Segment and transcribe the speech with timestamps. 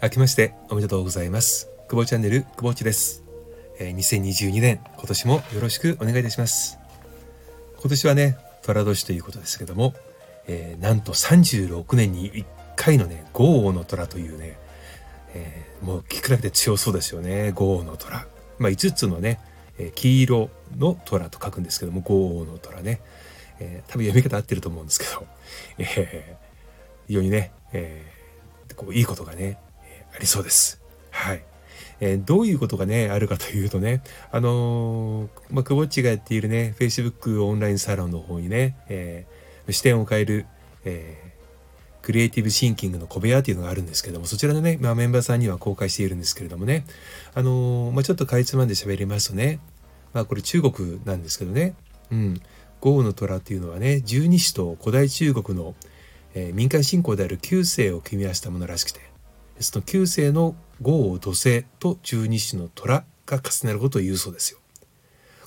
[0.00, 1.68] 明けましておめでとうございます。
[1.88, 3.24] 久保チャンネル久保ちです、
[3.80, 6.78] えー、2022年今年もよろしくお願いいたします。
[7.80, 9.94] 今年はね寅年ということですけども、
[10.46, 12.44] えー、なんと36年に1
[12.76, 14.56] 回のね豪王の虎というね、
[15.34, 17.50] えー、もう聞くだけで強そうですよね。
[17.50, 18.24] 豪王の虎。
[18.60, 19.40] まあ5つのね、
[19.80, 23.00] え黄色の虎と書くんですけども豪王の虎ね、
[23.58, 25.26] え多分読み方合ってると思うんですけど、
[25.78, 26.48] えー
[27.08, 28.04] 非常にね、え
[28.76, 29.58] こういいことがね
[30.18, 30.82] ありそうです。
[31.10, 31.42] はい。
[32.00, 40.46] えー、どういうことがね、あるかというとね、あのー、まあ、クボッチがやっているね、Facebook オンラインサロンの方にね、えー、視点を変える、
[40.84, 46.84] えー、クリエイティブシンキングの小部屋っていうのがあるんですけども、そちらのね、まあ、メンバーさんには公開しているんですけれどもね、
[47.34, 49.60] あのー、まあ、ちょっとかいつまんで喋りますとね、
[50.12, 51.74] まあ、これ中国なんですけどね、
[52.10, 52.40] うん、
[52.80, 55.74] 豪の虎っていうのはね、十二支と古代中国の、
[56.34, 59.00] えー、民間信仰である旧世を組み合わせたものらしくて、
[59.60, 64.58] その旧世の豪王土星と十二支の虎が重なることを言うそうですよ。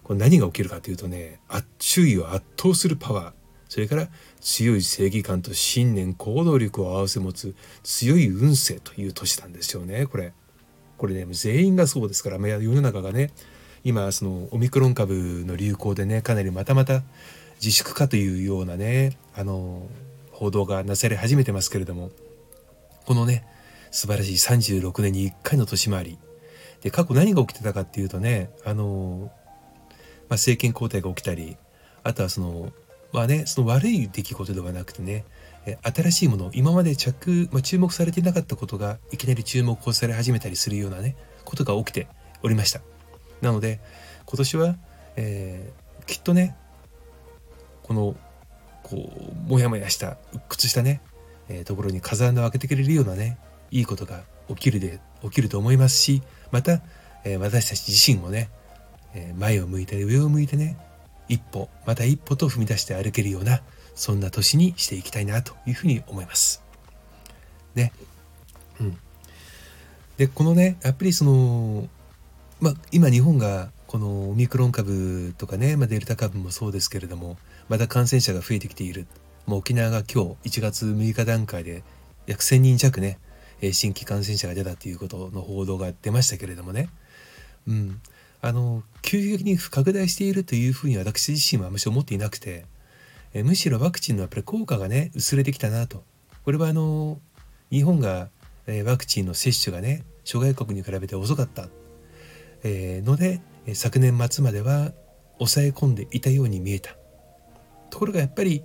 [0.03, 1.39] これ何が起きるかというとね
[1.79, 3.33] 周囲を圧倒するパワー
[3.69, 4.09] それから
[4.41, 10.33] 強い正義感と信念行動力を併せ持つ強い運勢という年なんですよねこれ。
[10.97, 13.31] これね全員がそうですから世の中がね
[13.83, 17.01] 今そのオミクロン株の流行でねかなりまたまた
[17.55, 19.87] 自粛かというようなねあの
[20.31, 22.11] 報道がなされ始めてますけれども
[23.05, 23.45] このね
[23.91, 26.17] 素晴らしい36年に1回の年回り。
[26.81, 29.33] で過去何が起きてたかっていうとねあの、まあ、
[30.31, 31.57] 政権交代が起きたり
[32.03, 32.71] あとはその
[33.13, 35.25] まあねその悪い出来事ではなくてね
[35.83, 42.07] 新しいもの今まで着、まあ、注目されていなかったことがいきなり注目をされ始めたりするようなねことが起きて
[42.41, 42.81] おりました。
[43.41, 43.79] なので
[44.25, 44.75] 今年は、
[45.17, 46.55] えー、きっとね
[47.83, 48.15] この
[48.83, 51.01] こうモヤモヤした鬱屈したね、
[51.49, 53.37] えー、ところに風穴を開けてくれるようなね
[53.71, 56.81] いいことが起きるで起きると思いますしまた、
[57.23, 58.49] えー、私たち自身もね、
[59.13, 60.77] えー、前を向いて上を向いてね
[61.29, 63.61] 一歩また一歩と踏み出して歩けるような
[63.95, 66.63] そんな年にしていきたいなというふうに思います。
[67.75, 67.93] ね。
[68.79, 68.97] うん。
[70.17, 71.87] でこのねやっぱりその
[72.59, 77.37] まあ今日本がこのオミクロン株とかね、まあ、デルタ株もそうですけれども
[77.69, 79.07] また感染者が増えてきている。
[79.45, 81.83] もう沖縄が今日1月6日段階で
[82.27, 83.17] 約1000人弱ね
[83.61, 86.89] え新規感染者が出たということの報道が出ましたけれどもね、
[87.67, 88.01] うん、
[88.41, 92.65] あの急激に拡大しているというふうに私自身はむしろ思っていなくて、
[93.33, 96.03] えむしろワクチンのやっぱり効果がね薄れてきたなと。
[96.43, 97.19] これはあの
[97.69, 98.29] 日本が、
[98.65, 101.67] えワクチンの接種がね諸外国に比べて遅かった、
[102.63, 103.41] え、ので
[103.73, 104.91] 昨年末までは
[105.37, 106.95] 抑え込んでいたように見えた。
[107.91, 108.63] ところがやっぱり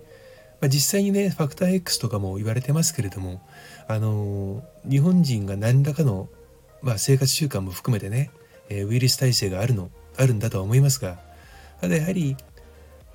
[0.60, 3.46] まあ、実際にねファクター X とかも言われてますけれども
[3.88, 6.28] あの日本人が何らかの、
[6.82, 8.30] まあ、生活習慣も含めてね、
[8.68, 11.18] えー、ウイルス耐性があるのあるんだとは思いますが
[11.80, 12.36] ただやはり、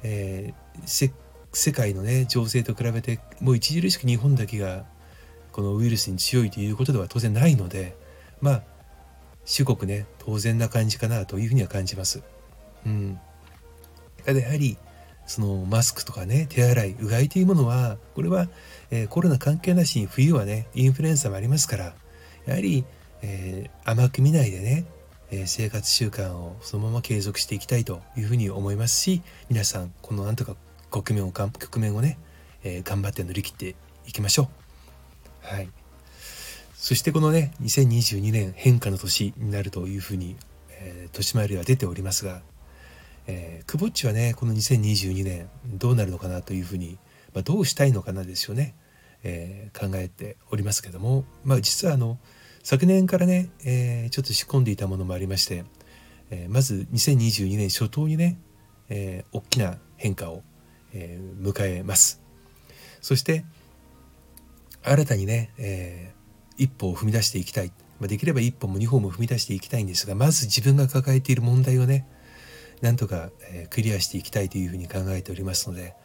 [0.04, 1.12] えー、
[1.52, 4.86] 世界のね情勢と比べてもう著しく日本だけが
[5.52, 7.96] このウイルスに強いということでは当然ないので
[8.40, 8.64] まあ
[9.46, 12.22] 至極ね当然な感じかなというふうには感じます。
[12.86, 13.20] うん、
[14.24, 14.78] ただやはり
[15.26, 18.48] そのマスクとかね手洗いうがいというものはこれは、
[18.90, 21.94] えー、コロナ関係なしに冬はねインフルエンザもありますから
[22.46, 22.84] やはり、
[23.22, 24.86] えー、甘く見ないでね、
[25.32, 30.56] えー、生活習慣をそのまま継続していきたいというふうに思いますし皆さんこのなんとか
[30.94, 32.18] 局面を局面をね、
[32.66, 34.50] え頑張って乗り切っていきましょ
[35.44, 35.56] う。
[35.56, 35.70] はい
[36.76, 40.36] そしてこのね2022年変化の年になるというふうに、
[40.70, 42.42] え年回りは出ておりますが
[43.28, 46.98] えー、クボッチはねこの2022年どうなるのかなというふうに、
[47.34, 48.76] まあ、どうしたいのかなですよね、
[49.24, 52.18] えー、考えておりますけども、まあ、実はあの
[52.64, 55.66] 昨年からね、えー、ちょっと仕込んでいたものもありまして、
[56.30, 58.38] えまず2022年初頭にね、
[58.88, 60.44] え大きな変化を、
[60.94, 62.22] え迎えます。
[63.02, 63.46] そして
[64.84, 66.14] 新たにね、え
[66.62, 72.06] 一歩を踏み出していきたい、まあ、できれば一歩も二歩も踏み出していきたいんですがまず自分が抱えている問題をね
[72.82, 75.96] なんとか、えクリアしていきたいというふうに考えておりますので、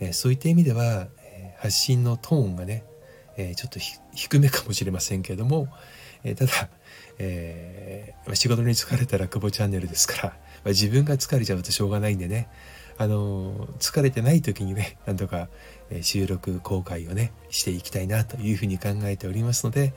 [0.00, 2.84] えそういった意味では、え発信のトーンがね、
[3.36, 3.78] えちょっと
[4.14, 5.68] 低めかもしれませんけれども、
[6.24, 6.70] えただ、
[7.18, 12.48] えー、仕事に疲れたら久保チャンネルですから、ま、自分が疲れちゃうとしょうがないんでね、
[12.96, 15.48] あの疲れてない時にね、なんとか、
[16.00, 19.92] 収録公開をね、していきたいなというふうに考えておりますので、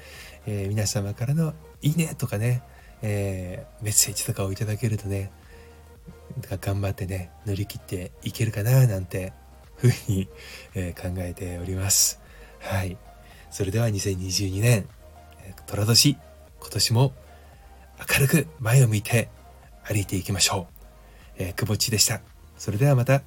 [0.45, 2.61] えー、皆様からのいいねとかね、
[3.01, 5.31] えー、メッセージとかをいただけるとね、
[6.61, 9.33] 頑張ってね乗り切っていけるかななんて
[9.75, 10.27] ふうに、
[10.73, 12.19] え、考えております
[12.59, 12.97] はい
[13.49, 14.87] それでは2022年、
[15.43, 16.17] えー、寅年、
[16.59, 17.13] 今年も
[18.13, 19.29] 明るく前を向いて
[19.83, 20.73] 歩いていきましょう。
[21.37, 22.21] えー、くぼっちでした。
[22.57, 23.23] それではまた。